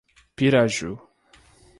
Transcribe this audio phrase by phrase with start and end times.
[0.37, 0.97] Piraju